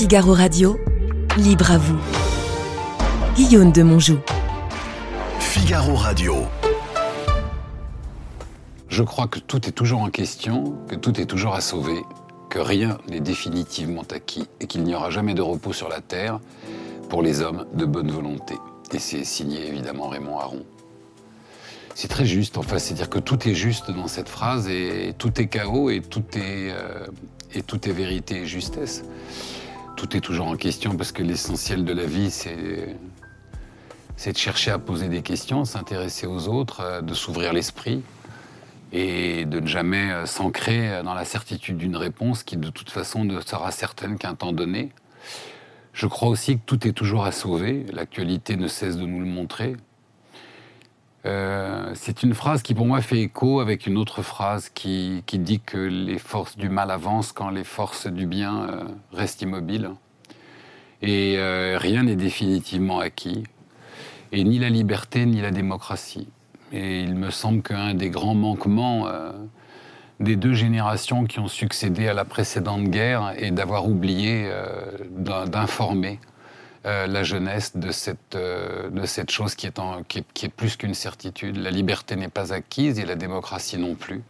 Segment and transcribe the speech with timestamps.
[0.00, 0.80] Figaro Radio,
[1.36, 1.98] libre à vous.
[3.36, 4.18] Guillaume de Monjou.
[5.38, 6.36] Figaro Radio.
[8.88, 12.00] Je crois que tout est toujours en question, que tout est toujours à sauver,
[12.48, 16.40] que rien n'est définitivement acquis et qu'il n'y aura jamais de repos sur la terre
[17.10, 18.54] pour les hommes de bonne volonté.
[18.94, 20.64] Et c'est signé évidemment Raymond Aron.
[21.94, 25.48] C'est très juste, enfin, c'est-à-dire que tout est juste dans cette phrase et tout est
[25.48, 27.06] chaos et tout est, euh,
[27.54, 29.04] et tout est vérité et justesse.
[30.00, 32.96] Tout est toujours en question parce que l'essentiel de la vie, c'est
[34.32, 38.02] de chercher à poser des questions, s'intéresser aux autres, euh, de s'ouvrir l'esprit
[38.94, 43.26] et de ne jamais euh, s'ancrer dans la certitude d'une réponse qui de toute façon
[43.26, 44.88] ne sera certaine qu'un temps donné.
[45.92, 49.26] Je crois aussi que tout est toujours à sauver, l'actualité ne cesse de nous le
[49.26, 49.76] montrer.
[51.26, 55.60] Euh, c'est une phrase qui pour moi fait écho avec une autre phrase qui, dit
[55.60, 59.90] que les forces du mal avancent quand les forces du bien restent immobiles.
[61.02, 61.36] Et
[61.76, 63.44] rien n'est définitivement acquis
[64.32, 66.28] et ni la liberté ni la démocratie.
[66.72, 69.32] Et il me semble qu'un des grands manquements euh,
[70.20, 76.20] des deux générations qui ont succédé à la précédente guerre est d'avoir oublié euh, d'informer
[76.86, 79.80] euh, la jeunesse de cette, de cette chose qui est,
[80.34, 81.56] qui est, plus qu'une certitude.
[81.56, 84.22] La liberté n'est pas acquise et la démocratie non plus.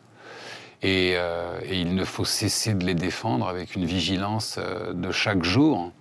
[0.83, 4.59] Et, et, il ne faut cesser de les défendre avec une vigilance
[4.95, 5.93] de chaque jour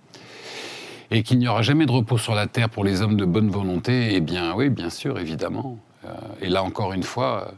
[1.10, 3.50] et qu'il n'y aura jamais de repos sur la terre pour les hommes de bonne
[3.50, 5.78] volonté, eh bien oui, bien sûr, évidemment.
[6.04, 6.08] Euh,
[6.40, 7.52] et là encore une fois, euh,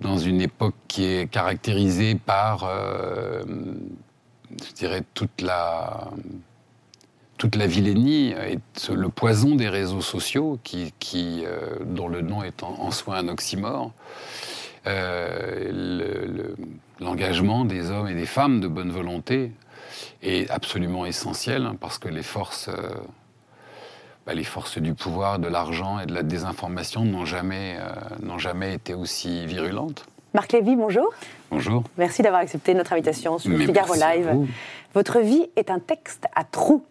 [0.00, 3.42] dans une époque qui est caractérisée par, euh,
[4.66, 6.10] je dirais, toute la,
[7.40, 8.58] toute la vilainie et
[8.92, 11.44] le poison des réseaux sociaux, qui, qui
[11.84, 13.92] dont le nom est en, soi un oxymore,
[17.00, 19.52] l'engagement des hommes et des femmes de bonne volonté
[20.22, 22.90] est absolument essentiel hein, parce que les forces, euh,
[24.26, 28.74] bah, les forces du pouvoir, de l'argent et de la désinformation n'ont jamais, euh, jamais
[28.74, 30.04] été aussi virulentes.
[30.34, 31.12] Marc Lévy, bonjour.
[31.50, 31.82] Bonjour.
[31.98, 34.46] Merci d'avoir accepté notre invitation sur le Figaro Live.
[34.94, 36.84] Votre vie est un texte à trous.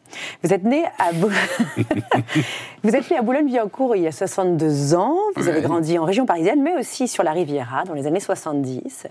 [0.44, 1.12] Vous êtes né à,
[2.84, 5.16] vous êtes né à Boulogne-Billancourt il y a 62 ans.
[5.36, 9.08] Vous avez grandi en région parisienne, mais aussi sur la Riviera dans les années 70.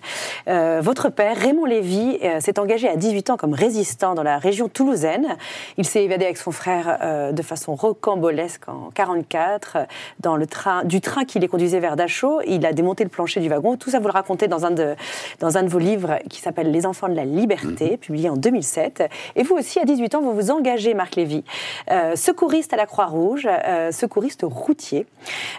[0.48, 4.38] Euh, votre père, Raymond Lévy, euh, s'est engagé à 18 ans comme résistant dans la
[4.38, 5.36] région toulousaine.
[5.76, 9.78] Il s'est évadé avec son frère euh, de façon rocambolesque en 44
[10.20, 12.40] dans le train, du train qui les conduisait vers Dachau.
[12.46, 13.76] Il a démonté le plancher du wagon.
[13.76, 14.94] Tout ça, vous le racontez dans un de,
[15.40, 17.98] dans un de vos livres qui s'appelle Les enfants de la liberté, mhm.
[17.98, 19.04] publié en 2007.
[19.36, 21.44] Et vous aussi, à 18 ans, vous vous engagez, Marc Lévy,
[21.90, 25.06] euh, secouriste à la Croix-Rouge, euh, secouriste routier.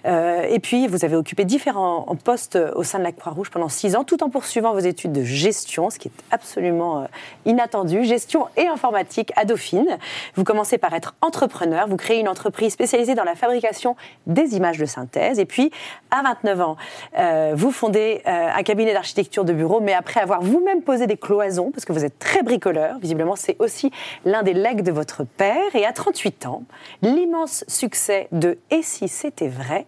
[0.06, 3.96] Euh, et puis, vous avez occupé différents postes au sein de la Croix-Rouge pendant 6
[3.96, 7.08] ans, tout en poursuivant vos études de gestion, ce qui est absolument
[7.46, 9.98] inattendu, gestion et informatique à Dauphine.
[10.36, 13.96] Vous commencez par être entrepreneur, vous créez une entreprise spécialisée dans la fabrication
[14.28, 15.40] des images de synthèse.
[15.40, 15.72] Et puis,
[16.12, 16.78] à 29 ans,
[17.54, 21.86] vous fondez un cabinet d'architecture de bureau, mais après avoir vous-même posé des cloisons, parce
[21.86, 23.92] que vous êtes très bricoleur, visiblement, c'est aussi
[24.26, 25.76] l'un des legs de votre père.
[25.76, 26.64] Et à 38 ans,
[27.02, 29.86] l'immense succès de Et si c'était vrai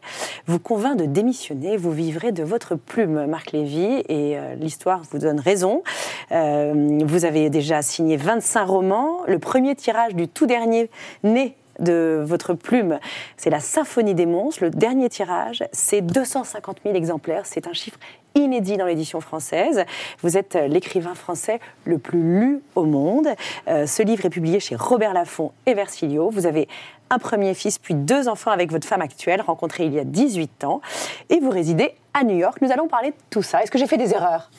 [0.48, 1.78] vous convainc de démissionner.
[1.78, 5.84] Vous vivrez de votre plume, Marc Lévy, et euh, l'histoire vous donne raison.
[6.32, 9.22] Euh, vous avez déjà signé 25 romans.
[9.28, 10.90] Le premier tirage du tout dernier
[11.24, 13.00] né de votre plume,
[13.38, 14.64] c'est la Symphonie des monstres.
[14.64, 17.46] Le dernier tirage, c'est 250 000 exemplaires.
[17.46, 18.00] C'est un chiffre
[18.36, 19.84] inédit dans l'édition française.
[20.22, 23.28] Vous êtes l'écrivain français le plus lu au monde.
[23.68, 26.30] Euh, ce livre est publié chez Robert Laffont et Versilio.
[26.30, 26.68] Vous avez
[27.10, 30.64] un premier fils, puis deux enfants avec votre femme actuelle, rencontrée il y a 18
[30.64, 30.82] ans.
[31.30, 32.60] Et vous résidez à New York.
[32.62, 33.62] Nous allons parler de tout ça.
[33.62, 34.50] Est-ce que j'ai fait des erreurs?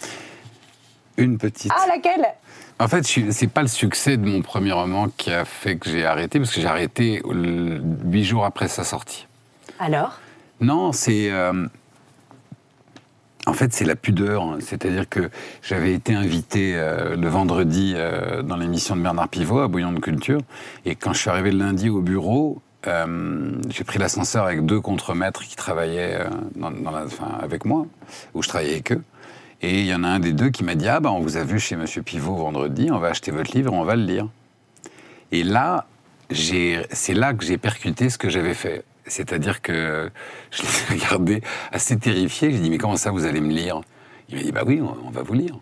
[1.17, 1.73] Une petite.
[1.75, 2.27] Ah, laquelle?
[2.83, 6.05] En fait, c'est pas le succès de mon premier roman qui a fait que j'ai
[6.05, 9.27] arrêté, parce que j'ai arrêté huit jours après sa sortie.
[9.79, 10.19] Alors?
[10.61, 11.31] Non, c'est.
[11.31, 11.67] Euh,
[13.47, 14.57] en fait, c'est la pudeur.
[14.61, 15.31] C'est-à-dire que
[15.63, 20.01] j'avais été invité euh, le vendredi euh, dans l'émission de Bernard Pivot à Bouillon de
[20.01, 20.41] Culture.
[20.85, 22.61] Et quand je suis arrivé le lundi au bureau,
[23.69, 26.19] j'ai pris l'ascenseur avec deux contremaîtres qui travaillaient
[26.57, 26.73] dans,
[27.41, 27.87] avec moi,
[28.35, 29.03] où je travaillais avec eux.
[29.63, 31.37] Et il y en a un des deux qui m'a dit Ah, ben, on vous
[31.37, 34.29] a vu chez Monsieur Pivot vendredi, on va acheter votre livre, on va le lire.
[35.31, 35.87] Et là,
[36.31, 38.85] c'est là que j'ai percuté ce que j'avais fait.
[39.07, 40.11] C'est-à-dire que
[40.51, 40.69] je l'ai
[41.01, 42.51] regardé assez terrifié.
[42.51, 43.81] J'ai dit Mais comment ça, vous allez me lire?
[44.29, 45.57] Il m'a dit Bah oui, on, va vous lire.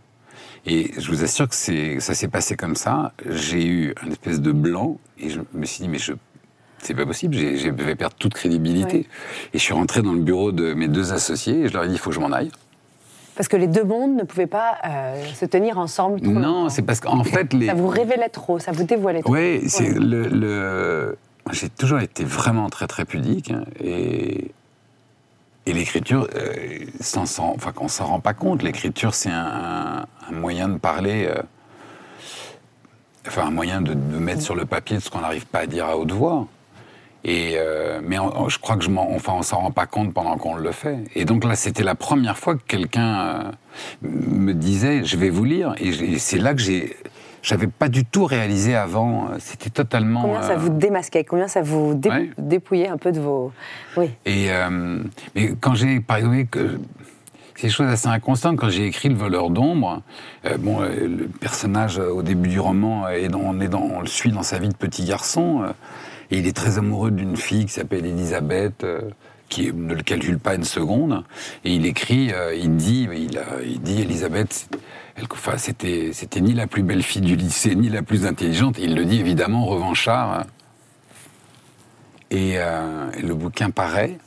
[0.64, 3.12] Et je vous assure que ça s'est passé comme ça.
[3.29, 6.12] J'ai eu un espèce de blanc et je me suis dit Mais je
[6.82, 9.06] c'est pas possible, je vais perdre toute crédibilité.
[9.53, 11.88] Et je suis rentré dans le bureau de mes deux associés et je leur ai
[11.88, 12.50] dit, il faut que je m'en aille.
[13.41, 14.77] Parce que les deux mondes ne pouvaient pas
[15.33, 16.21] se tenir ensemble.
[16.21, 17.69] non, c'est parce qu'en fait les...
[17.69, 19.33] ça vous révélait trop, ça vous dévoilait trop.
[19.33, 21.17] Oui, c'est le...
[21.51, 24.51] J'ai toujours été vraiment très très pudique hein, et
[25.65, 26.85] et l'écriture, euh,
[27.17, 28.63] enfin, on s'en rend pas compte.
[28.63, 31.41] L'écriture, c'est un, moyen de parler, euh,
[33.27, 35.97] enfin un moyen de, mettre sur le papier ce qu'on n'arrive pas à dire à
[35.97, 36.47] haute voix.
[37.25, 38.17] Et euh, mais
[38.49, 40.99] je crois que je enfin, on s'en rend pas compte pendant qu'on le fait.
[41.14, 43.52] Et donc là, c'était la première fois que quelqu'un
[44.02, 45.75] me disait, je vais vous lire.
[45.78, 46.96] Et c'est là que j'ai
[47.43, 49.28] j'avais pas du tout réalisé avant.
[49.38, 50.22] C'était totalement.
[50.22, 51.25] Combien ça euh, vous démasquait?
[51.25, 52.00] Combien ça vous
[52.38, 53.52] dépouillait un peu de vos.
[53.96, 54.11] Oui.
[54.26, 54.99] Et euh,
[55.34, 56.78] mais quand j'ai, par exemple, que
[57.56, 58.56] c'est des choses assez inconstantes.
[58.56, 60.02] Quand j'ai écrit Le voleur d'ombre,
[60.46, 64.06] euh, bon, le personnage au début du roman, est dans, on, est dans, on le
[64.06, 65.64] suit dans sa vie de petit garçon,
[66.31, 68.87] et il est très amoureux d'une fille qui s'appelle Elisabeth
[69.49, 71.25] qui ne le calcule pas une seconde,
[71.65, 74.69] et il écrit, il dit, il, il dit Elisabeth,
[75.31, 78.77] Enfin, c'était, c'était ni la plus belle fille du lycée, ni la plus intelligente.
[78.79, 80.44] Il le dit évidemment, revanchard.
[82.31, 84.19] Et, euh, le bouquin paraît.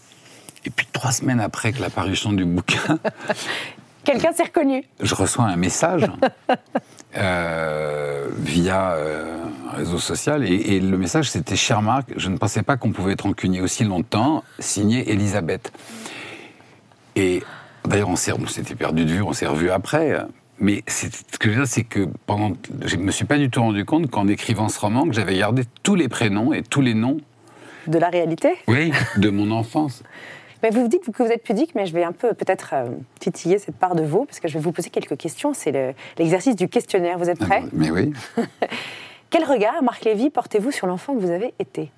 [0.65, 2.99] Et puis trois semaines après que la parution du bouquin.
[4.03, 4.83] Quelqu'un s'est reconnu.
[4.99, 6.05] Je reçois un message
[7.17, 10.43] euh, via euh, un réseau social.
[10.45, 13.83] Et, le message, c'était Cher Marc, je ne pensais pas qu'on pouvait être rancunier aussi
[13.83, 14.43] longtemps.
[14.59, 15.71] Signé Elisabeth.
[17.15, 17.43] Et
[17.85, 20.17] d'ailleurs, on s'était perdu de vue, on s'est revu après.
[20.59, 21.07] Mais ce
[21.39, 22.53] que je veux dire, c'est que pendant,
[22.85, 25.37] je ne me suis pas du tout rendu compte qu'en écrivant ce roman, que j'avais
[25.37, 27.17] gardé tous les prénoms et tous les noms.
[27.87, 28.49] De la réalité?
[28.67, 30.03] Oui, de mon enfance.
[30.63, 32.87] Mais vous vous dites que vous êtes pudique, mais je vais un peu peut-être euh,
[33.19, 35.53] titiller cette part de vous, parce que je vais vous poser quelques questions.
[35.53, 37.17] C'est l'exercice du questionnaire.
[37.17, 38.13] Vous êtes ah prêt Mais oui.
[39.29, 41.91] Quel regard, Marc Lévy, portez-vous sur l'enfant que vous avez été?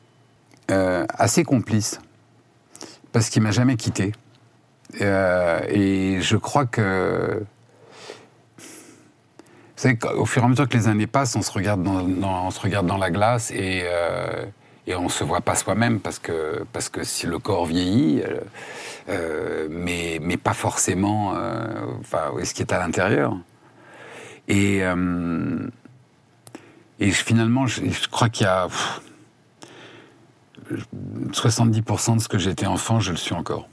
[0.72, 2.00] Euh, Assez complice,
[3.12, 4.14] parce qu'il m'a jamais quitté.
[5.02, 7.44] Euh, et je crois que
[8.58, 12.06] vous savez, au fur et à mesure que les années passent, on se regarde dans,
[12.46, 14.46] on se regarde dans la glace et, euh,
[14.88, 18.22] et on ne se voit pas soi-même parce que, parce que si le corps vieillit,
[18.22, 18.40] euh,
[19.10, 21.34] euh, mais, mais pas forcément
[22.00, 23.36] enfin, ce qui est à l'intérieur.
[24.48, 24.82] Et,
[27.00, 28.68] et finalement, je, je crois qu'il y a
[31.31, 33.68] 70% de ce que j'étais enfant, je le suis encore.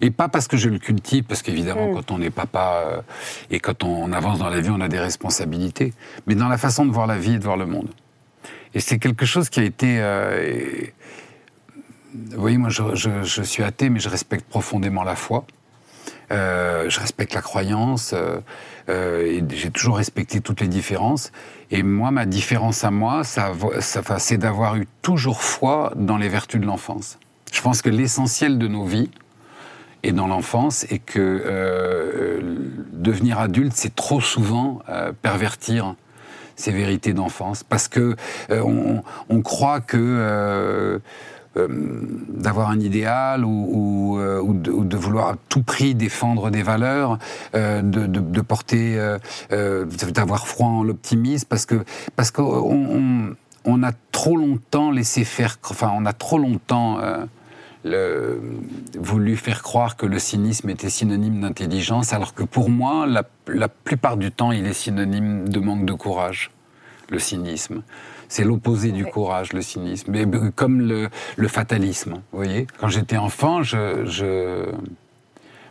[0.00, 1.94] Et pas parce que je le cultive, parce qu'évidemment, mm.
[1.94, 3.00] quand on est papa euh,
[3.50, 5.92] et quand on avance dans la vie, on a des responsabilités,
[6.26, 7.88] mais dans la façon de voir la vie et de voir le monde.
[8.74, 9.98] Et c'est quelque chose qui a été.
[10.00, 10.82] Euh,
[12.14, 15.44] vous voyez, moi, je, suis athée, mais je respecte profondément la foi.
[16.32, 18.14] Euh, je respecte la croyance.
[18.88, 21.32] et j'ai toujours respecté toutes les différences.
[21.70, 26.66] Et moi, ma différence à moi, c'est d'avoir eu toujours foi dans les vertus de
[26.66, 27.18] l'enfance.
[27.52, 29.10] Je pense que l'essentiel de nos vies,
[30.06, 32.40] et dans l'enfance et que euh,
[32.92, 35.96] devenir adulte, c'est trop souvent euh, pervertir
[36.56, 38.16] ces vérités d'enfance parce que
[38.50, 38.62] euh,
[39.28, 41.00] on, croit que
[41.54, 47.18] d'avoir un idéal ou, de, vouloir à tout prix défendre des valeurs,
[47.54, 49.16] de, porter,
[49.50, 55.92] d'avoir froid en l'optimisme, parce que parce qu'on on, a trop longtemps laissé faire, enfin
[55.94, 56.98] on a trop longtemps
[57.86, 58.40] le,
[58.98, 64.16] voulu faire croire que le cynisme était synonyme d'intelligence, alors que pour moi, la, plupart
[64.16, 66.50] du temps, il est synonyme de manque de courage,
[67.08, 67.82] le cynisme.
[68.28, 70.10] C'est l'opposé du courage, le cynisme.
[70.10, 74.04] Mais comme le, fatalisme, vous voyez Quand j'étais enfant, je...
[74.04, 74.64] je...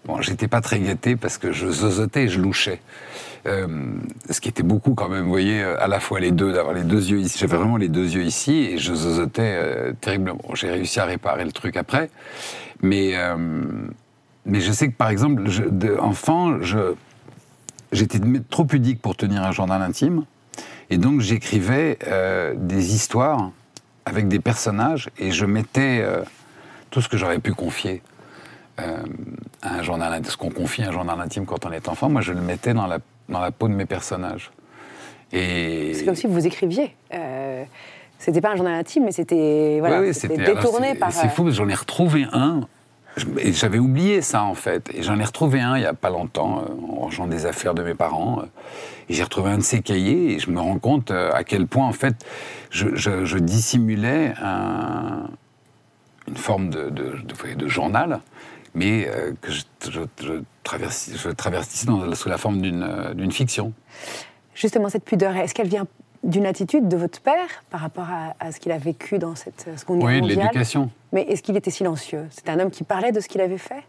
[0.06, 2.80] Bon, j'étais pas très gâté parce que je zozotais, je louchais.
[3.48, 3.68] Euh,
[4.30, 6.74] ce qui était beaucoup quand même, vous voyez, euh, à la fois les deux, d'avoir
[6.74, 7.38] les deux yeux ici.
[7.38, 10.42] J'avais vraiment les deux yeux ici et je zozotais euh, terriblement.
[10.56, 12.10] J'ai réussi à réparer le truc après.
[12.82, 13.14] Mais,
[14.46, 15.64] mais je sais que par exemple, je,
[15.98, 16.60] enfant,
[17.92, 20.26] j'étais trop pudique pour tenir un journal intime.
[20.90, 21.98] Et donc j'écrivais
[22.58, 23.52] des histoires
[24.06, 26.06] avec des personnages et je mettais
[26.92, 28.04] tout ce que j'aurais pu confier.
[28.78, 28.84] à
[29.64, 32.34] un journal, ce qu'on confie à un journal intime quand on est enfant, moi je
[32.34, 34.52] le mettais dans la dans la peau de mes personnages.
[35.32, 35.94] Et...
[35.94, 36.96] C'est comme si vous écriviez.
[37.14, 37.64] Euh,
[38.20, 41.12] c'était pas un journal intime, mais c'était voilà, détourné par.
[41.12, 42.62] C'est fou, parce que j'en ai retrouvé un.
[43.18, 44.90] J'avais oublié ça en fait.
[44.94, 47.74] Et j'en ai retrouvé un il n'y a pas longtemps, euh, en rangeant des affaires
[47.74, 48.40] de mes parents.
[48.40, 48.46] Euh,
[49.08, 51.68] et j'ai retrouvé un de ces cahiers et je me rends compte euh, à quel
[51.68, 52.16] point en fait
[52.72, 54.34] je, dissimulais
[56.28, 58.20] une forme de, de journal
[58.76, 60.42] mais euh, que je, je, je,
[62.16, 63.74] sous la forme euh, d'une fiction.
[64.54, 65.88] Justement, cette pudeur, est-ce qu'elle vient
[66.24, 68.08] d'une attitude de votre père par rapport
[68.40, 70.24] à, ce qu'il a vécu dans cette seconde guerre oui, mondiale.
[70.24, 70.90] Oui, de l'éducation.
[71.14, 72.26] Mais est-ce qu'il était silencieux?
[72.32, 73.84] C'était un homme qui parlait de ce qu'il avait fait?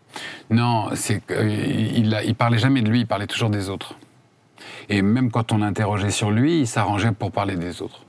[0.51, 3.99] Non, c'est il, il parlait jamais de lui, il parlait toujours des autres.
[4.89, 8.06] Et même quand on l'interrogeait sur lui, il s'arrangeait pour parler des autres.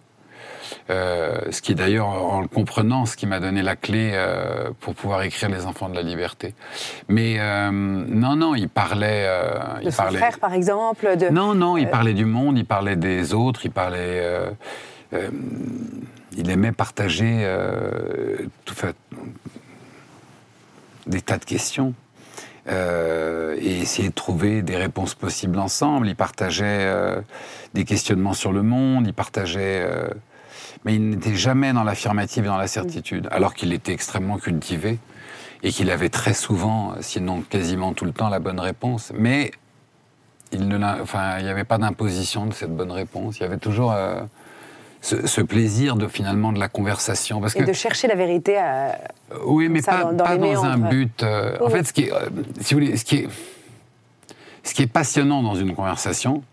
[0.89, 4.95] Euh, ce qui d'ailleurs, en le comprenant, ce qui m'a donné la clé euh, pour
[4.95, 6.53] pouvoir écrire Les Enfants de la Liberté.
[7.07, 9.27] Mais euh, non, non, il parlait.
[9.81, 10.17] de il son parlait...
[10.17, 11.17] frère, par exemple.
[11.17, 11.29] De...
[11.29, 14.23] Non, non, il parlait du monde, il parlait des autres, il parlait.
[15.11, 17.47] il aimait partager
[18.65, 18.95] tout, fait,
[21.05, 21.93] des tas de questions.
[22.69, 26.07] et essayer de trouver des réponses possibles ensemble.
[26.07, 26.89] Il partageait
[27.73, 29.85] des questionnements sur le monde, il partageait
[30.87, 34.99] mais il n'était jamais dans l'affirmative et dans la certitude, alors qu'il était extrêmement cultivé
[35.61, 39.11] et qu'il avait très souvent, sinon quasiment tout le temps, la bonne réponse.
[39.13, 39.51] Mais
[40.53, 43.37] il n'y enfin, avait pas d'imposition de cette bonne réponse.
[43.37, 44.21] Il y avait toujours euh,
[45.01, 47.41] ce, plaisir de finalement de la conversation.
[47.41, 48.97] Parce et de chercher la vérité à,
[49.45, 51.21] Oui, mais pas dans, un but.
[51.21, 52.29] Euh, en fait, ce qui est, euh,
[52.61, 53.27] si vous voulez, ce qui est,
[54.63, 56.43] ce qui est passionnant dans une conversation,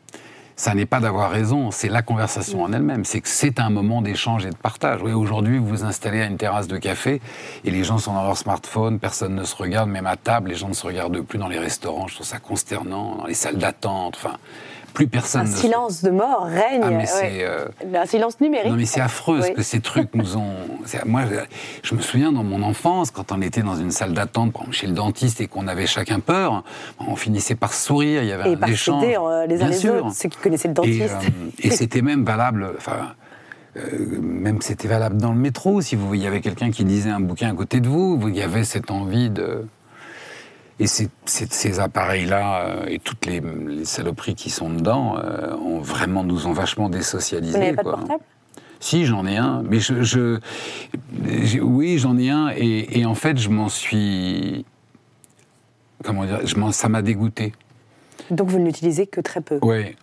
[0.57, 3.05] ça n'est pas d'avoir raison, c'est la conversation en elle-même.
[3.05, 5.03] C'est que c'est un moment d'échange et de partage.
[5.03, 7.21] Oui, aujourd'hui, vous vous installez à une terrasse de café
[7.65, 10.55] et les gens sont dans leur smartphone, personne ne se regarde, même à table, les
[10.55, 12.07] gens ne se regardent plus dans les restaurants.
[12.07, 14.15] Je trouve ça consternant, dans les salles d'attente.
[14.17, 14.37] Enfin,
[14.95, 15.43] plus personne.
[15.43, 16.83] Un silence de mort règne.
[16.83, 18.71] Ah, euh, Un silence numérique.
[18.71, 20.55] Non, mais c'est affreux ce que ces trucs nous ont.
[21.05, 21.23] Moi,
[21.83, 24.95] je me souviens dans mon enfance, quand on était dans une salle d'attente, chez le
[24.95, 26.65] dentiste, et qu'on avait chacun peur,
[27.07, 28.23] on finissait par sourire.
[28.23, 29.05] Il y avait et un échange.
[29.05, 31.17] Euh, les uns les autres, ceux qui connaissaient le dentiste.
[31.59, 32.71] Et, euh, c'était même valable.
[32.79, 33.15] Enfin,
[34.23, 35.81] même c'était valable dans le métro.
[35.81, 38.37] Si vous, il y avait quelqu'un qui lisait un bouquin à côté de vous, il
[38.37, 39.67] y avait cette envie de
[40.81, 43.41] et ces appareils-là euh, et toutes les,
[43.85, 47.53] saloperies qui sont dedans euh, ont vraiment, nous ont vachement désocialisés.
[47.53, 48.25] Vous n'avez pas de portable?
[48.81, 49.63] Si, j'en ai un.
[49.63, 50.41] Mais je,
[51.61, 52.51] oui, j'en ai un.
[52.57, 54.67] Et, en fait, je m'en suis.
[56.03, 57.55] Comment dire je Ça m'a dégoûté.
[58.31, 59.59] Donc vous ne l'utilisez que très peu?
[59.63, 59.97] Oui.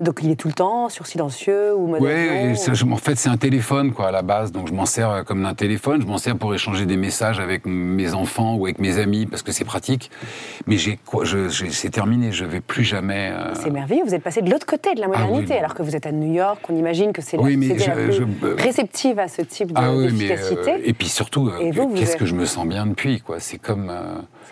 [0.00, 2.54] Donc il est tout le temps sur silencieux ou mode Oui,
[2.90, 5.42] en fait c'est un téléphone quoi à la base, donc je m'en sers euh, comme
[5.42, 8.98] d'un téléphone, je m'en sers pour échanger des messages avec mes enfants ou avec mes
[8.98, 10.10] amis parce que c'est pratique.
[10.66, 10.98] Mais j'ai,
[11.70, 13.30] c'est terminé, je vais plus jamais.
[13.32, 15.82] Euh, c'est merveilleux, vous êtes passé de l'autre côté de la ah modernité, alors que
[15.82, 19.20] vous êtes à New York, on imagine que c'est la, oui, la plus euh, réceptive
[19.20, 19.92] à ce type de, ah
[20.84, 21.50] et puis surtout,
[21.94, 23.38] qu'est-ce que je me sens bien depuis quoi.
[23.38, 23.92] C'est comme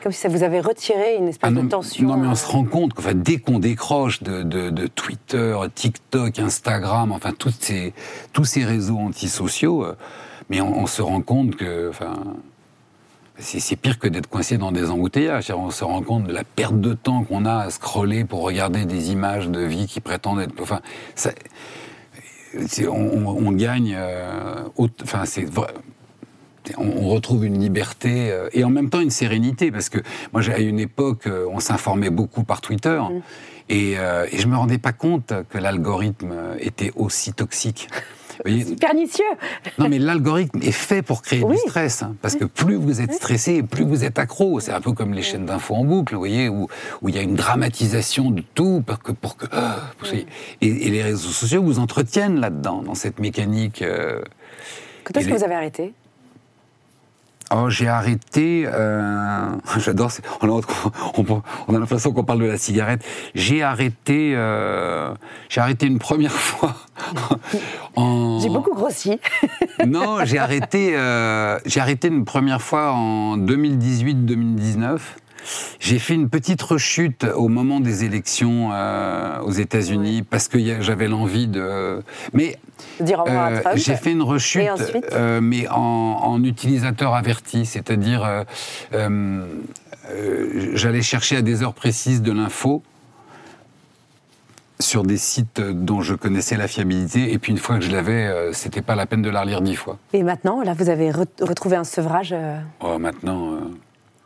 [0.02, 2.08] comme si ça vous avait retiré une espèce ah de tension.
[2.08, 7.32] Non, mais on se rend compte que dès qu'on décroche de, Twitter, TikTok, Instagram, enfin
[7.60, 7.92] ces,
[8.32, 9.96] tous ces réseaux antisociaux, euh,
[10.50, 12.14] mais on, se rend compte que, enfin,
[13.38, 15.50] c'est pire que d'être coincé dans des embouteillages.
[15.50, 18.84] On se rend compte de la perte de temps qu'on a à scroller pour regarder
[18.84, 20.52] des images de vie qui prétendent être.
[20.60, 20.80] Enfin,
[21.14, 21.30] ça,
[22.88, 23.94] on, gagne.
[23.96, 24.64] Euh,
[25.02, 25.46] enfin, c'est
[26.78, 29.98] on, retrouve une liberté euh, et en même temps une sérénité parce que
[30.32, 33.22] moi à une époque euh, on s'informait beaucoup par Twitter mm.
[33.72, 37.88] euh, et, je me rendais pas compte que l'algorithme était aussi toxique.
[38.46, 39.24] C'est pernicieux.
[39.78, 42.02] Non, mais l'algorithme est fait pour créer du stress.
[42.02, 44.58] Hein, parce que plus vous êtes stressé, plus vous êtes accro.
[44.58, 46.66] C'est un peu comme les chaînes d'infos en boucle, vous voyez, où,
[47.06, 49.12] il y a une dramatisation de tout pour que.
[49.12, 49.76] Pour que ah,
[50.60, 53.84] et, les réseaux sociaux vous entretiennent là-dedans, dans cette mécanique.
[55.04, 55.92] Quand est-ce que vous avez arrêté?
[57.54, 58.64] Oh, j'ai arrêté.
[58.66, 60.10] Euh, j'adore.
[60.40, 60.60] On,
[61.68, 63.04] on, a l'impression qu'on parle de la cigarette.
[63.34, 64.32] J'ai arrêté.
[64.34, 65.12] Euh,
[65.48, 66.74] j'ai arrêté une première fois.
[68.40, 69.18] J'ai beaucoup grossi.
[69.86, 70.92] non, j'ai arrêté.
[70.96, 74.98] Euh, j'ai arrêté une première fois en 2018-2019.
[75.80, 78.70] J'ai fait une petite rechute au moment des élections
[79.44, 82.02] aux États-Unis parce que j'avais l'envie de.
[82.32, 82.58] Mais
[83.00, 84.68] euh, j'ai fait une rechute,
[85.12, 88.44] euh, mais en, utilisateur averti, c'est-à-dire
[88.92, 89.46] euh,
[90.74, 92.82] j'allais chercher à des heures précises de l'info
[94.80, 98.52] sur des sites dont je connaissais la fiabilité, et puis une fois que je l'avais,
[98.52, 99.98] c'était pas la peine de la relire dix fois.
[100.12, 102.34] Et maintenant, là, vous avez retrouvé un sevrage
[102.80, 103.58] Oh, maintenant.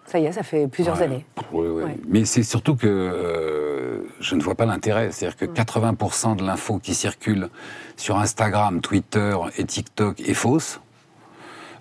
[0.07, 1.25] Ça y est, ça fait plusieurs années.
[1.53, 1.93] Oui, oui.
[2.09, 5.11] Mais c'est surtout que je ne vois pas l'intérêt.
[5.11, 7.49] C'est-à-dire que 80% de l'info qui circule
[7.97, 10.81] sur Instagram, Twitter et TikTok est fausse.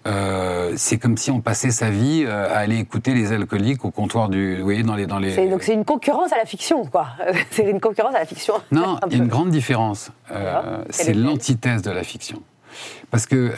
[0.08, 3.92] Euh, c'est comme si on passait sa vie euh, à aller écouter les alcooliques au
[3.92, 4.58] comptoir du.
[4.58, 5.08] Vous voyez, dans les.
[5.08, 5.50] Dans les...
[5.50, 7.08] Donc c'est une concurrence à la fiction, quoi.
[7.50, 8.54] c'est une concurrence à la fiction.
[8.72, 10.12] Non, il y a une grande différence.
[10.32, 12.44] Euh, c'est l'antithèse de la fiction.
[13.10, 13.54] Parce que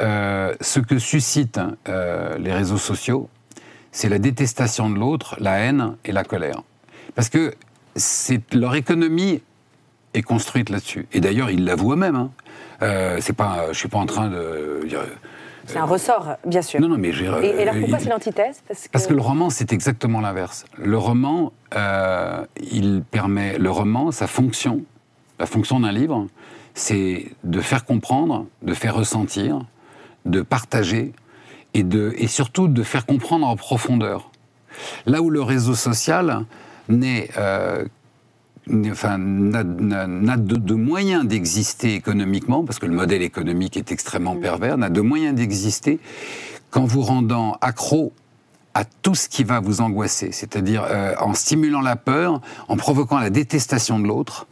[0.61, 3.29] ce que suscitent les réseaux sociaux,
[3.97, 6.61] c'est la détestation de l'autre, la haine et la colère.
[7.15, 7.55] Parce que
[8.53, 9.41] leur économie
[10.13, 11.07] est construite là-dessus.
[11.13, 12.15] Et d'ailleurs, il l'avoue même.
[12.15, 12.29] Hein.
[12.83, 15.01] Euh, c'est pas, je suis pas en train de dire.
[15.65, 16.79] C'est un ressort, bien sûr.
[16.79, 18.61] Non, non, mais et, et alors pourquoi c'est l'antithèse?
[18.91, 19.13] Parce que...
[19.15, 20.65] le roman, c'est exactement l'inverse.
[20.77, 23.57] Le roman, euh, il permet.
[23.57, 24.83] Le roman, sa fonction,
[25.39, 26.27] la fonction d'un livre,
[26.75, 29.65] c'est de faire comprendre, de faire ressentir,
[30.25, 31.13] de partager
[31.73, 34.31] et, de, et surtout de faire comprendre en profondeur.
[35.05, 36.45] Là où le réseau social
[36.89, 37.83] n'est euh,
[38.91, 44.41] enfin, n'a de, moyens d'exister économiquement, parce que le modèle économique est extrêmement mm.
[44.41, 45.99] pervers, n'a de moyens d'exister
[46.69, 48.11] qu'en vous rendant accro
[48.73, 53.17] à tout ce qui va vous angoisser, c'est-à-dire euh, en stimulant la peur, en provoquant
[53.17, 54.45] la détestation de l'autre,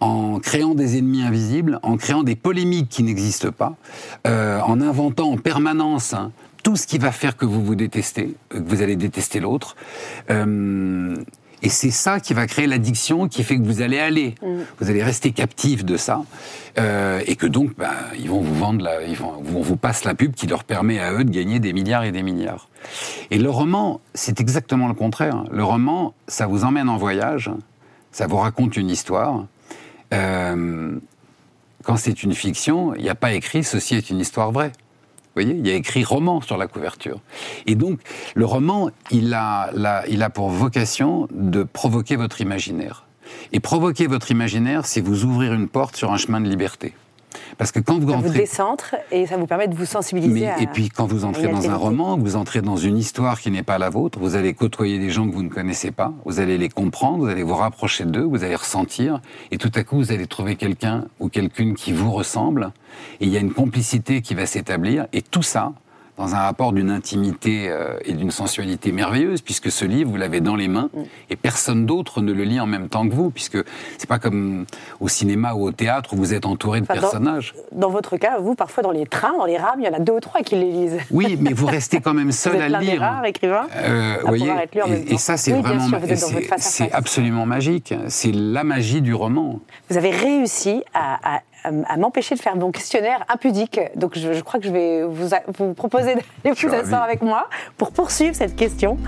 [0.00, 3.74] en créant des ennemis invisibles, en créant des polémiques qui n'existent pas,
[4.26, 6.32] euh, en inventant en permanence hein,
[6.66, 9.76] tout ce qui va faire que vous vous détestez, que vous allez détester l'autre.
[10.30, 11.14] Euh,
[11.62, 14.62] et c'est ça qui va créer l'addiction, qui fait que vous allez aller, mm.
[14.80, 16.24] vous allez rester captif de ça,
[16.80, 20.02] euh, et que donc ben, ils vont vous vendre, la, ils vont, on vous passe
[20.02, 22.68] la pub qui leur permet à eux de gagner des milliards et des milliards.
[23.30, 25.44] Et le roman, c'est exactement le contraire.
[25.52, 27.48] Le roman, ça vous emmène en voyage,
[28.10, 29.46] ça vous raconte une histoire.
[30.12, 30.98] Euh,
[31.84, 34.72] quand c'est une fiction, il n'y a pas écrit ceci est une histoire vraie
[35.42, 37.20] voyez, il y a écrit roman sur la couverture.
[37.66, 38.00] Et donc,
[38.34, 39.70] le roman, il a,
[40.08, 43.04] il a pour vocation de provoquer votre imaginaire.
[43.52, 46.94] Et provoquer votre imaginaire, c'est vous ouvrir une porte sur un chemin de liberté.
[47.58, 48.28] Parce que quand vous ça entrez...
[48.28, 51.70] vous décentre et ça vous permet de vous sensibiliser Et puis quand vous entrez dans
[51.70, 54.98] un roman, vous entrez dans une histoire qui n'est pas la vôtre, vous allez côtoyer
[54.98, 58.04] des gens que vous ne connaissez pas, vous allez les comprendre, vous allez vous rapprocher
[58.04, 61.92] d'eux, vous allez ressentir, et tout à coup vous allez trouver quelqu'un ou quelqu'une qui
[61.92, 62.72] vous ressemble,
[63.20, 65.72] et il y a une complicité qui va s'établir, et tout ça,
[66.16, 70.40] dans un rapport d'une intimité euh, et d'une sensualité merveilleuse, puisque ce livre, vous l'avez
[70.40, 71.02] dans les mains, mm.
[71.30, 73.58] et personne d'autre ne le lit en même temps que vous, puisque
[73.98, 74.64] c'est pas comme
[75.00, 77.54] au cinéma ou au théâtre où vous êtes entouré de personnages.
[77.72, 80.00] Dans, votre cas, vous, parfois dans les trains, dans les rames, il y en a
[80.00, 80.98] deux ou trois qui les lisent.
[81.10, 82.92] Oui, mais vous restez quand même seul à lire.
[82.92, 84.52] Des rares écrivains euh, voyez,
[84.86, 85.88] et, et, ça, c'est vraiment,
[86.58, 87.94] c'est absolument magique.
[88.08, 89.60] C'est la magie du roman.
[89.90, 91.40] Vous avez réussi à à
[91.96, 93.80] m'empêcher de faire mon questionnaire impudique.
[93.94, 97.92] Donc je, crois que je vais vous, vous proposer d'aller vous asseoir avec moi pour
[97.92, 98.98] poursuivre cette question.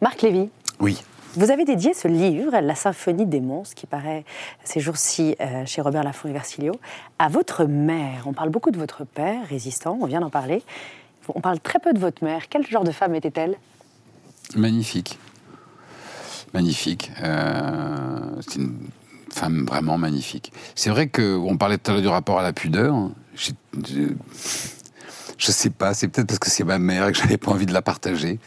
[0.00, 0.50] Marc Lévy.
[0.78, 1.02] Oui.
[1.34, 4.24] Vous avez dédié ce livre, La symphonie des monstres, qui paraît
[4.64, 6.72] ces jours-ci euh, chez Robert Laffont et Versilio,
[7.18, 8.22] à votre mère.
[8.26, 10.62] On parle beaucoup de votre père, résistant, on vient d'en parler.
[11.34, 12.48] On parle très peu de votre mère.
[12.48, 13.56] Quel genre de femme était-elle?
[14.54, 15.18] Magnifique.
[16.54, 17.10] Magnifique.
[17.22, 18.78] Euh, c'est une
[19.32, 20.52] femme vraiment magnifique.
[20.74, 23.10] C'est vrai qu'on parlait tout à l'heure du rapport à la pudeur.
[23.34, 23.50] Je,
[25.36, 27.66] je sais pas, c'est peut-être parce que c'est ma mère et que j'avais pas envie
[27.66, 28.38] de la partager.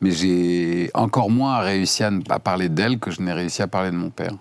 [0.00, 3.90] Mais j'ai encore moins réussi à pas parler d'elle que je n'ai réussi à parler
[3.90, 4.32] de mon père.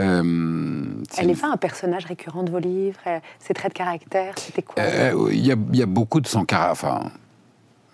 [0.00, 0.84] Euh,
[1.16, 3.00] Elle n'est pas un personnage récurrent de vos livres
[3.40, 6.72] Ses traits de caractère, c'était quoi euh, Il y, a beaucoup de son caractère.
[6.72, 7.10] Enfin,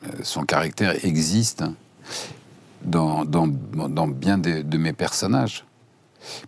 [0.05, 1.65] euh, son caractère existe
[2.83, 5.65] dans, dans, dans bien de, mes personnages.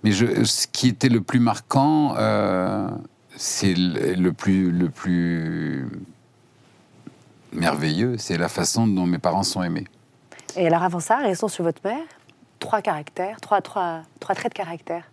[0.04, 2.14] Mais je, ce qui était le plus marquant,
[3.36, 5.88] c'est le, plus, le plus
[7.52, 9.86] merveilleux, c'est la façon dont mes parents sont aimés.
[10.56, 12.04] Et alors avant ça, restons sur votre mère.
[12.58, 15.04] Trois caractères, trois, trois, trois traits de caractère.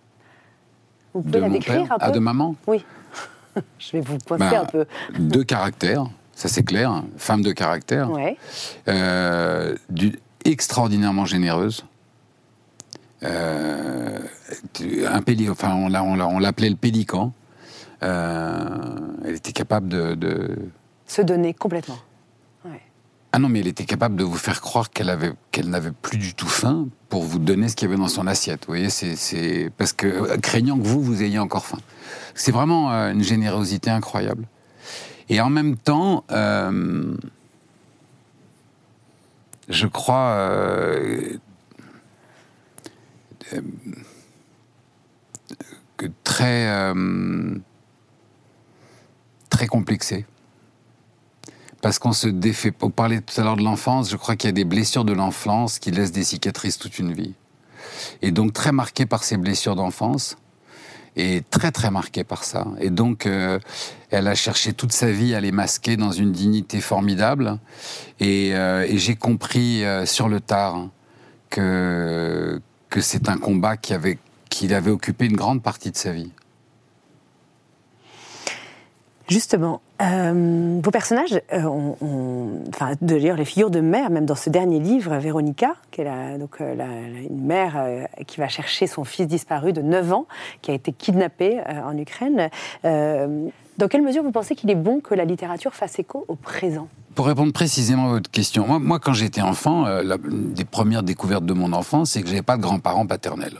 [1.14, 2.84] Vous pouvez la décrire un peu ah, de maman Oui.
[3.80, 4.86] Je vais vous pointer bah, un peu.
[5.20, 7.04] Deux caractères, ça c'est clair.
[7.18, 8.12] Femme de caractère.
[8.12, 8.38] Ouais.
[8.88, 11.86] Euh, du, extraordinairement généreuse.
[13.24, 14.20] Euh,
[15.08, 17.32] un péli, enfin, on, on l'appelait le pélican.
[18.04, 18.58] Euh,
[19.26, 20.58] elle était capable de,
[21.08, 21.98] Se donner complètement.
[23.36, 26.20] Ah non, mais elle était capable de vous faire croire qu'elle avait, qu'elle n'avait plus
[26.20, 28.68] du tout faim pour vous donner ce qu'il y avait dans son assiette.
[28.68, 31.80] Vous voyez, c'est, parce que euh, craignant que vous, vous ayez encore faim.
[32.36, 34.46] C'est vraiment euh, une générosité incroyable.
[35.30, 37.16] Et en même temps, euh,
[39.68, 40.38] je crois
[45.98, 46.94] que très
[49.50, 50.26] très complexé
[51.84, 52.72] parce qu'on se défait.
[52.72, 55.12] Pour parler tout à l'heure de l'enfance, je crois qu'il y a des blessures de
[55.12, 57.34] l'enfance qui laissent des cicatrices toute une vie.
[58.22, 60.38] Et donc très marqué par ces blessures d'enfance,
[61.18, 62.66] et très très marqué par ça.
[62.80, 63.60] Et donc, euh,
[64.12, 67.60] elle a cherché toute sa vie à les masquer dans une dignité formidable.
[68.22, 70.88] Et, euh, j'ai compris euh, sur le tard
[71.50, 74.18] que, que c'est un combat qui avait,
[74.50, 76.32] qui avait occupé une grande partie de sa vie.
[79.30, 81.64] Justement, euh, vos personnages, euh,
[82.70, 86.58] enfin, d'ailleurs, les figures de mère, même dans ce dernier livre, Véronica, qui est donc,
[86.60, 86.76] euh,
[87.30, 87.82] une mère
[88.28, 90.28] qui va chercher son fils disparu de 9 ans,
[90.62, 92.50] qui a été kidnappé en Ukraine.
[92.84, 96.90] dans quelle mesure vous pensez qu'il est bon que la littérature fasse écho au présent?
[97.16, 101.46] Pour répondre précisément à votre question, moi, moi quand j'étais enfant, la, des premières découvertes
[101.46, 103.60] de mon enfance, c'est que j'avais pas de grands-parents paternels.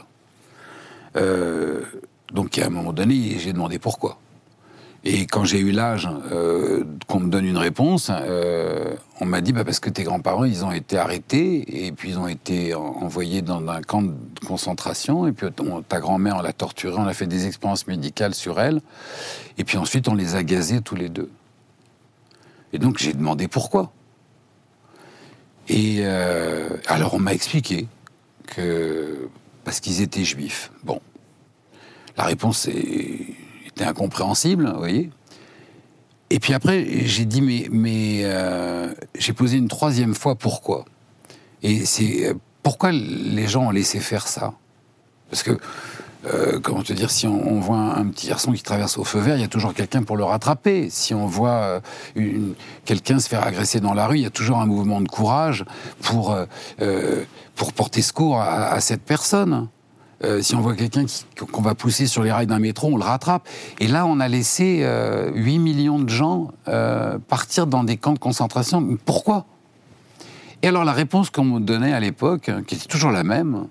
[1.14, 4.18] donc à un moment donné, j'ai demandé pourquoi.
[5.06, 9.52] Et quand j'ai eu l'âge euh, qu'on me donne une réponse, euh, on m'a dit
[9.52, 13.42] bah, parce que tes grands-parents, ils ont été arrêtés et puis ils ont été envoyés
[13.42, 14.14] dans un camp de
[14.46, 15.46] concentration et puis
[15.88, 18.80] ta grand-mère, on l'a torturée, on a fait des expériences médicales sur elle
[19.58, 21.30] et puis ensuite on les a gazés tous les deux.
[22.72, 23.92] Et donc j'ai demandé pourquoi.
[25.68, 27.88] Et euh, alors on m'a expliqué
[28.46, 29.28] que
[29.64, 30.72] parce qu'ils étaient juifs.
[30.82, 31.00] Bon,
[32.16, 33.43] la réponse est
[33.74, 35.10] c'était incompréhensible, vous voyez.
[36.30, 40.84] Et puis après, j'ai dit, mais, mais euh, j'ai posé une troisième fois pourquoi.
[41.62, 44.54] Et c'est euh, pourquoi les gens ont laissé faire ça?
[45.30, 45.58] Parce que,
[46.26, 49.36] euh, comment te dire, si on, voit un, petit garçon qui traverse au feu vert,
[49.36, 50.88] il y a toujours quelqu'un pour le rattraper.
[50.88, 51.82] Si on voit
[52.84, 55.64] quelqu'un se faire agresser dans la rue, il y a toujours un mouvement de courage
[56.00, 56.36] pour,
[57.54, 59.68] pour porter secours à cette personne.
[60.22, 61.06] Euh, si on voit quelqu'un
[61.50, 63.48] qu'on va pousser sur les rails d'un métro, on le rattrape.
[63.80, 68.12] Et là, on a laissé 8 euh, millions de gens euh, partir dans des camps
[68.12, 68.96] de concentration.
[69.04, 69.46] Pourquoi?
[70.62, 73.66] Et alors, la réponse qu'on me donnait à l'époque, qui était toujours la même,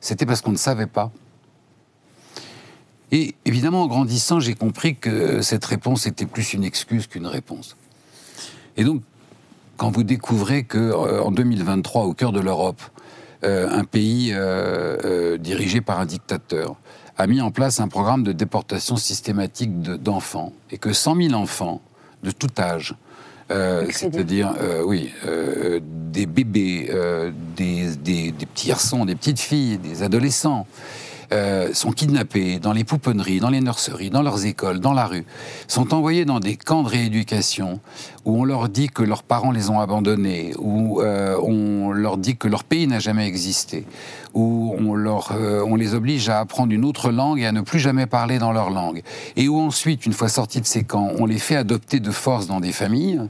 [0.00, 1.10] c'était parce qu'on ne savait pas.
[3.10, 7.76] Et évidemment, en grandissant, j'ai compris que cette réponse était plus une excuse qu'une réponse.
[8.76, 9.02] Et donc,
[9.78, 12.97] quand vous découvrez qu'en 2023, au cœur de l'Europe, euh,
[13.42, 16.76] un pays euh, euh, dirigé par un dictateur
[17.16, 21.80] a mis en place un programme de déportation systématique d'enfants et que 100 000 enfants
[22.22, 22.94] de tout âge,
[23.48, 25.12] c'est-à-dire oui,
[25.82, 26.88] des bébés,
[27.56, 30.68] des, petits garçons, des petites filles, des adolescents,
[31.30, 35.26] euh, sont kidnappés dans les pouponneries, dans les nurseries, dans leurs écoles, dans la rue,
[35.66, 37.80] sont envoyés dans des camps de rééducation
[38.24, 42.36] où on leur dit que leurs parents les ont abandonnés, où euh, on leur dit
[42.36, 43.84] que leur pays n'a jamais existé,
[44.32, 48.06] où euh, on les oblige à apprendre une autre langue et à ne plus jamais
[48.06, 49.02] parler dans leur langue,
[49.36, 52.46] et où ensuite, une fois sortis de ces camps, on les fait adopter de force
[52.46, 53.20] dans des familles,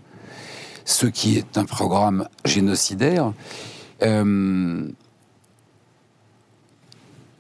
[0.85, 3.33] ce qui est un programme génocidaire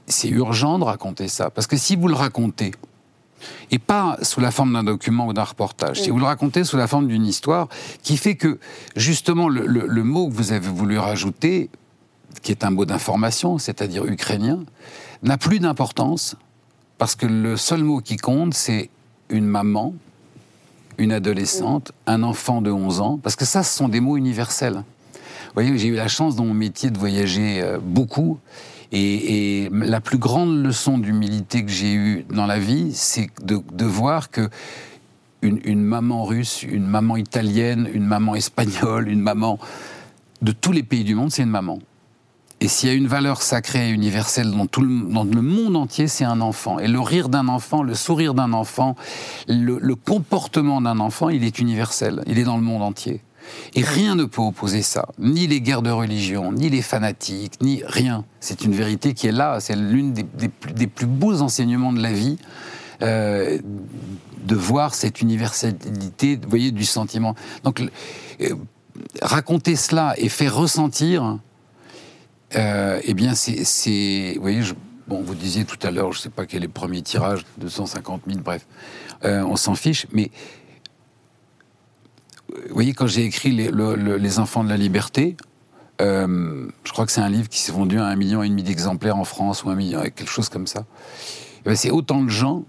[0.08, 1.50] c'est urgent de raconter ça.
[1.50, 2.72] Parce que si vous le racontez,
[3.70, 6.76] et pas sous la forme d'un document ou d'un reportage, si vous le racontez sous
[6.76, 7.68] la forme d'une histoire
[8.02, 8.58] qui fait que,
[8.96, 11.70] justement, le, mot que vous avez voulu rajouter,
[12.42, 14.64] qui est un mot d'information, c'est-à-dire ukrainien,
[15.22, 16.36] n'a plus d'importance,
[16.98, 18.90] parce que le seul mot qui compte, c'est
[19.28, 19.94] une maman,
[20.96, 24.74] une adolescente, un enfant de 11 ans, parce que ça, ce sont des mots universels.
[24.74, 28.38] Vous voyez, j'ai eu la chance dans mon métier de voyager euh, beaucoup
[28.92, 34.30] et, la plus grande leçon d'humilité que j'ai eue dans la vie, c'est de, voir
[34.30, 34.48] que
[35.42, 39.58] une, maman russe, une maman italienne, une maman espagnole, une maman
[40.42, 41.78] de tous les pays du monde, c'est une maman.
[42.60, 45.76] Et s'il y a une valeur sacrée et universelle dans, tout le, dans le monde
[45.76, 46.80] entier, c'est un enfant.
[46.80, 48.96] Et le rire d'un enfant, le sourire d'un enfant,
[49.46, 52.24] le comportement d'un enfant, il est universel.
[52.26, 53.20] Il est dans le monde entier.
[53.74, 57.82] Et rien ne peut opposer ça, ni les guerres de religion, ni les fanatiques, ni
[57.86, 58.24] rien.
[58.40, 62.38] C'est une vérité qui est là, c'est l'une des, plus beaux enseignements de la vie.
[63.02, 63.58] Euh,
[64.44, 67.34] de voir cette universalité, voyez, du sentiment.
[67.62, 67.82] Donc,
[68.40, 68.54] euh,
[69.20, 71.38] raconter cela et faire ressentir,
[72.56, 74.62] euh, eh bien, c'est, vous voyez,
[75.06, 77.44] bon, vous disiez tout à l'heure, je ne sais pas quel est le premier tirage,
[77.58, 78.66] 250 000, bref,
[79.22, 80.30] on s'en fiche, mais
[82.68, 85.36] vous voyez, quand j'ai écrit les, Enfants de la Liberté,
[86.00, 88.62] euh, je crois que c'est un livre qui s'est vendu à un million et demi
[88.62, 90.84] d'exemplaires en France ou un million, quelque chose comme ça.
[91.60, 92.64] Eh ben, c'est autant de gens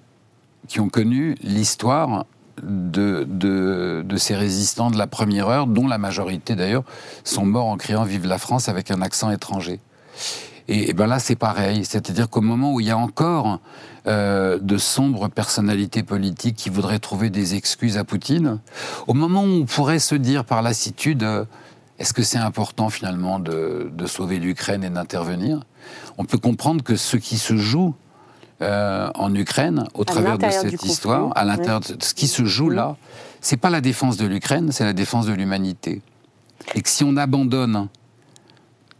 [0.67, 2.25] qui ont connu l'histoire
[2.63, 6.83] de, de, ces résistants de la première heure, dont la majorité d'ailleurs
[7.23, 9.79] sont morts en criant Vive la France avec un accent étranger.
[10.71, 11.83] Et, ben là, c'est pareil.
[11.83, 13.59] C'est-à-dire qu'au moment où il y a encore
[14.07, 18.59] euh, de sombres personnalités politiques qui voudraient trouver des excuses à Poutine,
[19.07, 21.45] au moment où on pourrait se dire par lassitude, euh,
[21.97, 25.61] est-ce que c'est important finalement de, sauver l'Ukraine et d'intervenir?
[26.19, 27.95] On peut comprendre que ce qui se joue
[28.61, 32.69] euh, en Ukraine, au travers de cette histoire, à l'intérieur de ce qui se joue
[32.69, 32.95] là,
[33.41, 36.03] c'est pas la défense de l'Ukraine, c'est la défense de l'humanité.
[36.75, 37.87] Et que si on abandonne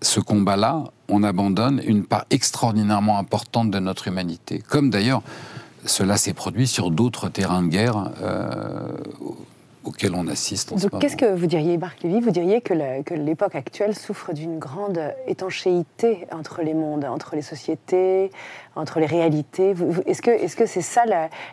[0.02, 4.64] ce combat-là, on abandonne une part extraordinairement importante de notre humanité.
[4.68, 5.22] Comme d'ailleurs
[5.86, 8.12] cela s'est produit sur d'autres terrains de guerre
[9.84, 12.20] auquel on assiste en Donc, qu'est-ce que vous diriez, Marc Lévy?
[12.20, 18.32] Vous diriez que l'époque actuelle souffre d'une grande étanchéité entre les mondes, entre les sociétés,
[18.76, 19.74] entre les réalités?
[20.06, 21.04] Est-ce que c'est -ce c'est ça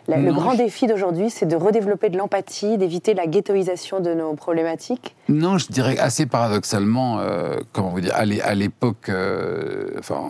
[0.07, 5.15] le grand défi d'aujourd'hui C'est de redévelopper de l'empathie, d'éviter la ghettoisation de nos problématiques?
[5.29, 10.21] Non, je dirais assez paradoxalement, euh, comment vous dire, à l'époque, euh, enfin,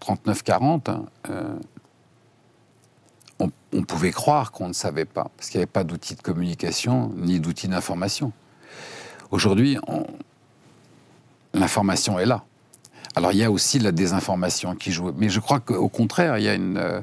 [0.00, 0.90] 39-40,
[3.72, 7.12] on, pouvait croire qu'on ne savait pas, parce qu'il n'y avait pas d'outils de communication
[7.16, 8.32] ni d'outils d'information.
[9.30, 9.78] Aujourd'hui,
[11.54, 12.44] l'information est là.
[13.14, 16.44] Alors il y a aussi la désinformation qui joue, mais je crois qu'au contraire, il
[16.44, 17.00] y a une, euh,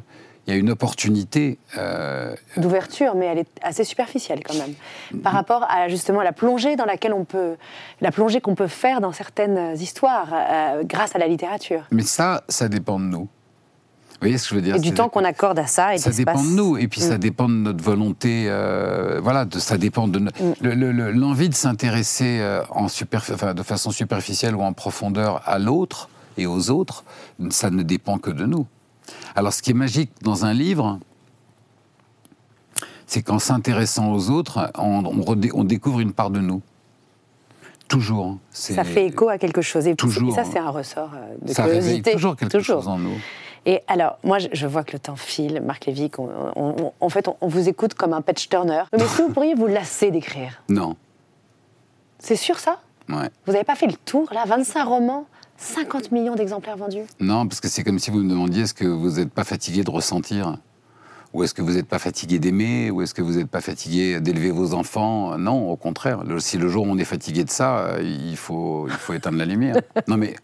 [0.47, 1.59] il y a une opportunité.
[1.77, 5.21] Euh, D'ouverture, mais elle est assez superficielle quand même.
[5.21, 7.55] Par rapport à justement la plongée dans laquelle on peut.
[8.01, 11.85] la plongée qu'on peut faire dans certaines histoires euh, grâce à la littérature.
[11.91, 13.27] Mais ça, ça dépend de nous.
[14.19, 14.75] Vous voyez ce que je veux dire?
[14.75, 15.95] Et du temps qu'on accorde à ça.
[15.95, 17.19] Et ça dépend de nous, et puis ça mm.
[17.19, 18.47] dépend de notre volonté.
[18.47, 21.11] Euh, voilà, de, ça dépend de mm.
[21.11, 26.47] l'envie de s'intéresser euh, en enfin, de façon superficielle ou en profondeur à l'autre et
[26.47, 27.05] aux autres.
[27.49, 28.67] Ça ne dépend que de nous.
[29.37, 30.99] Alors, ce qui est magique dans un livre,
[33.07, 36.61] c'est qu'en s'intéressant aux autres, on, on, découvre une part de nous.
[37.87, 38.37] Toujours.
[38.51, 39.87] Ça fait écho à quelque chose.
[39.87, 42.11] Et, toujours, ça, c'est un ressort euh, de ça curiosité.
[42.11, 43.17] toujours quelque chose en nous.
[43.65, 47.69] Et alors, moi, je vois que le temps file, Marc Lévy, en fait, on, vous
[47.69, 48.83] écoute comme un patch turner.
[48.93, 50.61] Mais est-ce que vous pourriez vous lasser d'écrire?
[50.69, 50.95] Non.
[52.19, 52.79] C'est sûr ça?
[53.09, 53.29] Ouais.
[53.45, 55.25] Vous n'avez pas fait le tour, là 25 romans
[55.57, 57.03] 50 millions d'exemplaires vendus?
[57.19, 59.83] Non, parce que c'est comme si vous me demandiez est-ce que vous n'êtes pas fatigué
[59.83, 60.57] de ressentir?
[61.33, 62.89] Ou est-ce que vous n'êtes pas fatigué d'aimer?
[62.91, 65.37] Ou est-ce que vous n'êtes pas fatigué d'élever vos enfants?
[65.37, 66.23] Non, au contraire.
[66.39, 69.45] si le jour où on est fatigué de ça, il faut, il faut éteindre la
[69.45, 69.75] lumière.
[70.07, 70.35] non, mais,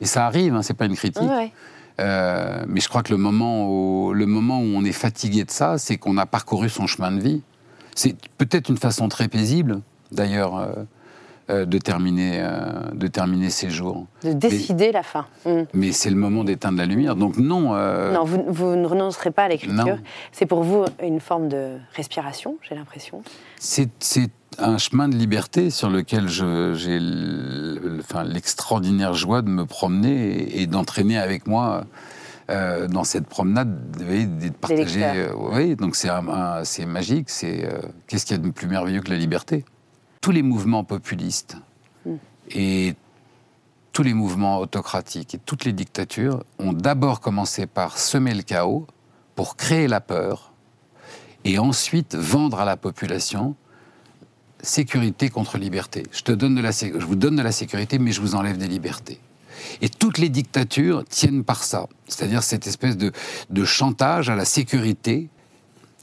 [0.00, 1.22] mais ça arrive, hein, c'est pas une critique.
[1.22, 1.52] Ouais.
[2.00, 5.50] Euh, mais je crois que le moment, où, le moment où on est fatigué de
[5.50, 7.42] ça, c'est qu'on a parcouru son chemin de vie.
[7.94, 9.80] C'est peut-être une façon très paisible,
[10.10, 10.72] d'ailleurs, euh,
[11.48, 12.42] de, terminer,
[12.92, 14.06] de terminer ses jours.
[14.22, 15.26] De décider la fin.
[15.44, 15.62] Mm.
[15.74, 17.16] Mais c'est le moment d'éteindre la lumière.
[17.16, 17.74] Donc non.
[18.12, 19.98] Non, vous, vous, ne renoncerez pas à l'écriture.
[20.32, 23.22] C'est pour vous une forme de respiration, j'ai l'impression.
[23.58, 23.90] C'est
[24.58, 26.98] un chemin de liberté sur lequel j'ai
[28.24, 31.84] l'extraordinaire joie de me promener et, d'entraîner avec moi
[32.50, 35.04] euh, dans cette promenade, de partager.
[35.04, 37.30] Euh, oui, donc c'est magique.
[37.30, 39.64] C'est euh, qu'est-ce qu'il y a de plus merveilleux que la liberté?
[40.24, 41.58] Tous les mouvements populistes
[42.06, 42.14] hmm.
[42.48, 42.94] et
[43.92, 48.86] tous les mouvements autocratiques et toutes les dictatures ont d'abord commencé par semer le chaos
[49.34, 50.54] pour créer la peur
[51.44, 53.54] et ensuite vendre à la population
[54.62, 56.04] sécurité contre liberté.
[56.10, 58.56] Je, te donne de la, je vous donne de la sécurité, mais je vous enlève
[58.56, 59.20] des libertés.
[59.82, 63.12] Et toutes les dictatures tiennent par ça, c'est-à-dire cette espèce de,
[63.66, 65.28] chantage à la sécurité,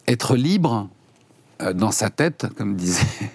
[0.05, 0.89] être libre
[1.63, 3.31] euh, dans sa tête, comme disait.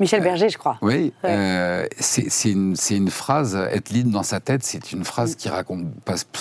[0.00, 0.78] Michel euh, Berger, je crois.
[0.82, 5.48] Oui, euh, c'est une, une, phrase, être libre dans sa tête, c'est une phrase qui
[5.48, 5.86] raconte,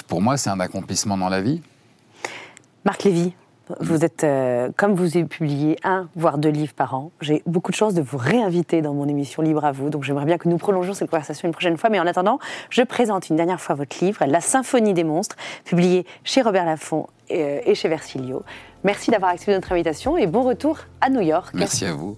[0.07, 1.61] pour moi, c'est un accomplissement dans la vie.
[2.85, 3.33] Marc Lévy,
[3.79, 7.71] vous êtes, euh, comme vous avez publié un, voire deux livres par an, j'ai beaucoup
[7.71, 9.89] de chance de vous réinviter dans mon émission Libre à vous.
[9.89, 11.89] Donc j'aimerais bien que nous prolongions cette conversation une prochaine fois.
[11.89, 12.39] Mais en attendant,
[12.69, 17.07] je présente une dernière fois votre livre, La Symphonie des monstres, publié chez Robert Laffont
[17.29, 18.43] et, et chez Versilio.
[18.83, 21.53] Merci d'avoir accepté notre invitation et bon retour à New York.
[21.53, 22.17] Merci à vous.